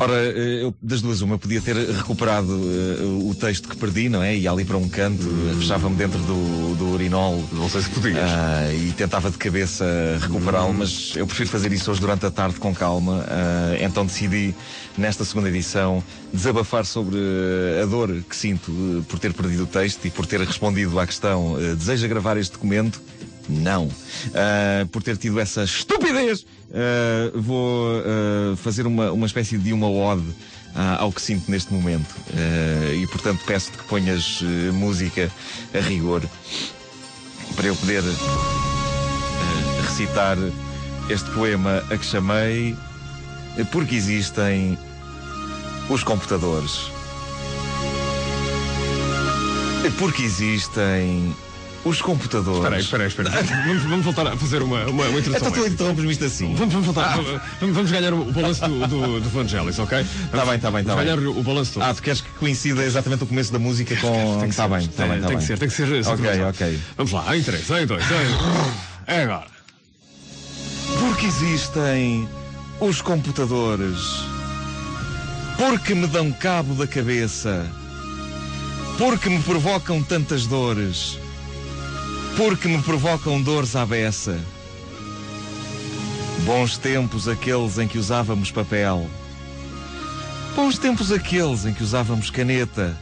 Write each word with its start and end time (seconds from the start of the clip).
Ora, 0.00 0.14
eh, 0.14 0.62
eu, 0.62 0.74
das 0.82 1.02
duas, 1.02 1.20
uma, 1.20 1.34
eu 1.34 1.38
podia 1.38 1.60
ter 1.60 1.76
recuperado 1.76 2.50
uh, 2.50 3.28
o 3.28 3.34
texto 3.34 3.68
que 3.68 3.76
perdi, 3.76 4.08
não 4.08 4.22
é? 4.22 4.34
Ia 4.34 4.50
ali 4.50 4.64
para 4.64 4.78
um 4.78 4.88
canto, 4.88 5.28
fechava-me 5.58 5.94
dentro 5.94 6.18
do, 6.20 6.74
do 6.74 6.92
urinol. 6.94 7.44
Não 7.52 7.68
sei 7.68 7.82
se 7.82 7.90
podias. 7.90 8.30
Uh, 8.30 8.88
e 8.88 8.92
tentava 8.92 9.30
de 9.30 9.36
cabeça 9.36 9.84
recuperá-lo, 10.18 10.70
hum. 10.70 10.76
mas 10.78 11.12
eu 11.16 11.26
prefiro 11.26 11.50
fazer 11.50 11.70
isso 11.70 11.90
hoje 11.90 12.00
durante 12.00 12.24
a 12.24 12.30
tarde 12.30 12.58
com 12.58 12.74
calma. 12.74 13.18
Uh, 13.18 13.84
então 13.84 14.06
decidi, 14.06 14.54
nesta 14.96 15.22
segunda 15.22 15.50
edição, 15.50 16.02
desabafar 16.32 16.86
sobre 16.86 17.18
a 17.82 17.84
dor 17.84 18.22
que 18.26 18.34
sinto 18.34 19.04
por 19.06 19.18
ter 19.18 19.34
perdido 19.34 19.64
o 19.64 19.66
texto 19.66 20.06
e 20.06 20.10
por 20.10 20.24
ter 20.24 20.40
respondido 20.40 20.98
à 20.98 21.06
questão: 21.06 21.58
deseja 21.76 22.08
gravar 22.08 22.38
este 22.38 22.52
documento? 22.52 23.02
Não. 23.50 23.86
Uh, 23.86 24.86
por 24.90 25.02
ter 25.02 25.16
tido 25.16 25.40
essa 25.40 25.64
estupidez, 25.64 26.42
uh, 26.42 27.40
vou 27.40 27.98
uh, 27.98 28.56
fazer 28.56 28.86
uma, 28.86 29.10
uma 29.10 29.26
espécie 29.26 29.58
de 29.58 29.72
uma 29.72 29.88
ode 29.88 30.26
ao 31.00 31.10
que 31.10 31.20
sinto 31.20 31.50
neste 31.50 31.74
momento. 31.74 32.14
e 32.96 33.04
portanto 33.08 33.40
peço-te 33.44 33.76
que 33.76 33.84
ponhas 33.88 34.40
música 34.72 35.28
a 35.74 35.80
rigor 35.80 36.22
para 37.56 37.66
eu 37.66 37.74
poder 37.74 38.04
recitar 39.82 40.38
este 41.08 41.28
poema 41.32 41.84
a 41.90 41.98
que 41.98 42.06
chamei 42.06 42.76
Porque 43.72 43.96
existem 43.96 44.78
os 45.88 46.04
computadores. 46.04 46.88
Porque 49.98 50.22
existem 50.22 51.34
os 51.84 52.02
computadores. 52.02 52.84
Espera 52.84 53.04
aí, 53.04 53.08
espera 53.08 53.28
aí, 53.28 53.38
espera 53.38 53.56
aí. 53.58 53.64
Vamos, 53.70 53.82
vamos 53.84 54.04
voltar 54.04 54.26
a 54.26 54.36
fazer 54.36 54.62
uma, 54.62 54.84
uma, 54.86 55.08
uma 55.08 55.18
introdução. 55.18 55.48
Então 55.48 55.62
tu 55.62 55.68
interrompes-me 55.68 56.12
isto 56.12 56.24
assim. 56.24 56.54
Vamos, 56.54 56.72
vamos 56.72 56.86
voltar. 56.86 57.14
Ah. 57.14 57.40
Vamos, 57.60 57.74
vamos, 57.74 57.90
ganhar 57.90 58.12
o 58.12 58.24
balanço 58.32 58.66
do, 58.66 58.86
do, 58.86 59.20
do 59.20 59.28
Vangelis, 59.30 59.78
ok? 59.78 60.00
Está 60.00 60.44
bem, 60.44 60.56
está 60.56 60.70
bem, 60.70 60.80
está 60.82 60.96
bem. 60.96 61.04
ganhar 61.04 61.18
o 61.18 61.42
balanço 61.42 61.74
todo. 61.74 61.82
Ah, 61.82 61.94
tu 61.94 62.02
queres 62.02 62.20
que 62.20 62.28
coincida 62.30 62.84
exatamente 62.84 63.24
o 63.24 63.26
começo 63.26 63.52
da 63.52 63.58
música 63.58 63.96
com. 63.96 64.44
Está 64.44 64.68
bem, 64.68 64.80
está 64.80 65.06
bem. 65.06 65.20
Tá 65.20 65.28
tem 65.28 65.38
que 65.38 65.44
ser, 65.44 65.58
tem 65.58 65.68
que 65.68 65.74
ser. 65.74 66.06
Ok, 66.06 66.42
ok. 66.48 66.80
Vamos 66.96 67.12
lá, 67.12 67.36
em 67.36 67.42
3, 67.42 67.70
em 67.70 67.86
2, 67.86 68.04
em. 68.04 69.12
É 69.14 69.22
agora. 69.22 69.46
Porque 70.98 71.26
existem 71.26 72.28
os 72.80 73.00
computadores. 73.00 73.98
Porque 75.56 75.94
me 75.94 76.06
dão 76.06 76.30
cabo 76.32 76.74
da 76.74 76.86
cabeça. 76.86 77.66
Porque 78.98 79.28
me 79.30 79.42
provocam 79.42 80.02
tantas 80.02 80.46
dores 80.46 81.18
porque 82.36 82.68
me 82.68 82.82
provocam 82.82 83.40
dores 83.40 83.76
à 83.76 83.84
beça. 83.84 84.38
Bons 86.44 86.78
tempos 86.78 87.28
aqueles 87.28 87.78
em 87.78 87.86
que 87.86 87.98
usávamos 87.98 88.50
papel. 88.50 89.06
Bons 90.56 90.78
tempos 90.78 91.12
aqueles 91.12 91.66
em 91.66 91.72
que 91.72 91.82
usávamos 91.82 92.30
caneta. 92.30 92.96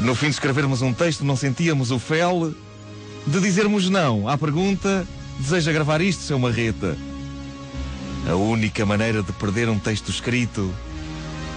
No 0.00 0.14
fim 0.14 0.26
de 0.26 0.32
escrevermos 0.32 0.82
um 0.82 0.92
texto 0.92 1.24
não 1.24 1.36
sentíamos 1.36 1.90
o 1.90 1.98
fel 1.98 2.54
de 3.26 3.40
dizermos 3.40 3.88
não 3.88 4.28
à 4.28 4.38
pergunta 4.38 5.06
deseja 5.38 5.72
gravar 5.72 6.00
isto, 6.00 6.22
seu 6.22 6.38
marreta? 6.38 6.96
A 8.28 8.34
única 8.34 8.84
maneira 8.84 9.22
de 9.22 9.32
perder 9.32 9.68
um 9.68 9.78
texto 9.78 10.10
escrito 10.10 10.72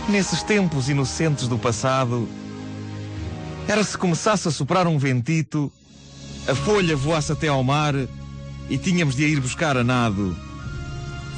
nesses 0.08 0.44
tempos 0.44 0.90
inocentes 0.90 1.48
do 1.48 1.58
passado 1.58 2.28
era 3.68 3.84
se 3.84 3.98
começasse 3.98 4.48
a 4.48 4.52
soprar 4.52 4.88
um 4.88 4.98
ventito 4.98 5.72
a 6.50 6.56
folha 6.56 6.96
voasse 6.96 7.32
até 7.32 7.48
ao 7.48 7.64
mar 7.64 7.94
e 8.70 8.78
tínhamos 8.78 9.16
de 9.16 9.24
a 9.24 9.28
ir 9.28 9.40
buscar 9.40 9.78
a 9.78 9.84
nado. 9.84 10.36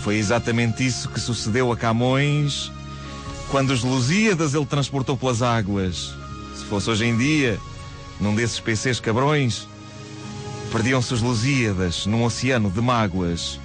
Foi 0.02 0.16
exatamente 0.16 0.86
isso 0.86 1.10
que 1.10 1.20
sucedeu 1.20 1.70
a 1.72 1.76
Camões 1.76 2.72
quando 3.50 3.72
os 3.72 3.84
Lusíadas 3.84 4.54
ele 4.54 4.66
transportou 4.66 5.18
pelas 5.18 5.42
águas. 5.42 6.14
Se 6.56 6.64
fosse 6.64 6.90
hoje 6.90 7.06
em 7.06 7.18
dia, 7.18 7.60
num 8.22 8.34
desses 8.34 8.60
PCs 8.62 9.02
cabrões, 9.02 9.68
perdiam-se 10.72 11.14
os 11.14 11.22
Lusíadas 11.22 12.06
num 12.06 12.24
oceano 12.24 12.72
de 12.72 12.80
mágoas. 12.80 13.60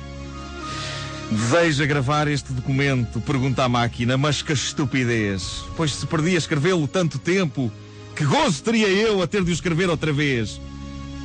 Deseja 1.31 1.87
gravar 1.87 2.27
este 2.27 2.53
documento? 2.53 3.21
Pergunta 3.21 3.63
a 3.63 3.69
máquina, 3.69 4.17
mas 4.17 4.43
que 4.43 4.53
estupidez! 4.53 5.65
Pois 5.77 5.95
se 5.95 6.07
perdia 6.07 6.39
escrevê-lo 6.39 6.89
tanto 6.89 7.21
tempo, 7.21 7.71
que 8.17 8.25
gozo 8.25 8.63
teria 8.65 8.89
eu 8.89 9.23
a 9.23 9.27
ter 9.29 9.45
de 9.45 9.51
o 9.51 9.55
escrever 9.55 9.89
outra 9.89 10.13
vez? 10.13 10.61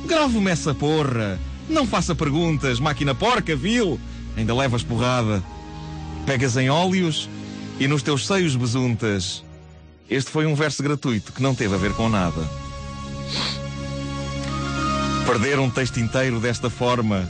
Grave-me 0.06 0.50
essa 0.50 0.74
porra. 0.74 1.38
Não 1.68 1.86
faça 1.86 2.14
perguntas, 2.14 2.80
máquina 2.80 3.14
porca, 3.14 3.54
vil. 3.54 3.98
Ainda 4.36 4.54
levas 4.54 4.82
porrada. 4.82 5.42
Pegas 6.26 6.56
em 6.56 6.70
óleos 6.70 7.28
e 7.78 7.86
nos 7.88 8.02
teus 8.02 8.26
seios 8.26 8.56
besuntas. 8.56 9.44
Este 10.08 10.30
foi 10.30 10.46
um 10.46 10.54
verso 10.54 10.82
gratuito 10.82 11.32
que 11.32 11.42
não 11.42 11.54
teve 11.54 11.74
a 11.74 11.78
ver 11.78 11.92
com 11.94 12.08
nada. 12.08 12.48
Perder 15.26 15.58
um 15.58 15.70
texto 15.70 15.98
inteiro 15.98 16.40
desta 16.40 16.68
forma 16.68 17.28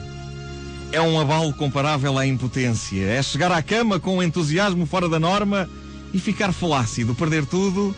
é 0.91 1.01
um 1.01 1.19
abalo 1.19 1.53
comparável 1.55 2.19
à 2.19 2.27
impotência. 2.27 3.05
É 3.07 3.23
chegar 3.23 3.53
à 3.53 3.63
cama 3.63 4.01
com 4.01 4.19
um 4.19 4.23
entusiasmo 4.23 4.87
fora 4.87 5.09
da 5.09 5.19
norma 5.19 5.69
e 6.13 6.19
ficar 6.19 6.53
flácido, 6.53 7.15
perder 7.15 7.47
tudo 7.47 7.95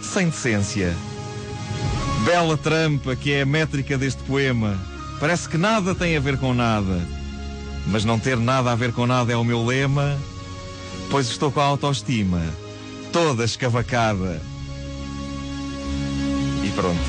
sem 0.00 0.28
decência. 0.28 0.94
Bela 2.24 2.56
trampa 2.56 3.16
que 3.16 3.32
é 3.32 3.42
a 3.42 3.46
métrica 3.46 3.96
deste 3.96 4.22
poema. 4.22 4.78
Parece 5.20 5.48
que 5.48 5.56
nada 5.56 5.94
tem 5.94 6.16
a 6.16 6.20
ver 6.20 6.38
com 6.38 6.52
nada. 6.54 7.00
Mas 7.86 8.04
não 8.04 8.18
ter 8.18 8.36
nada 8.36 8.70
a 8.70 8.74
ver 8.74 8.92
com 8.92 9.06
nada 9.06 9.32
é 9.32 9.36
o 9.36 9.44
meu 9.44 9.64
lema, 9.64 10.18
pois 11.10 11.28
estou 11.28 11.50
com 11.50 11.60
a 11.60 11.64
autoestima 11.64 12.42
toda 13.12 13.44
escavacada. 13.44 14.40
E 16.62 16.70
pronto. 16.70 17.00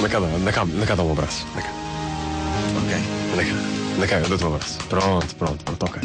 Na 0.00 0.08
cada, 0.08 0.26
na 0.26 0.52
cá, 0.52 0.64
na 0.64 0.86
cada 0.86 1.02
um 1.02 1.12
abraço. 1.12 1.44
Cá. 1.54 1.72
Ok. 2.84 2.96
Na 3.36 3.44
cá, 3.44 3.98
na 3.98 4.06
cá, 4.06 4.16
eu 4.20 4.28
dou-te 4.28 4.44
um 4.44 4.54
abraço. 4.54 4.78
Pronto, 4.88 5.34
pronto, 5.34 5.64
pronto, 5.64 5.82
ok. 5.84 6.00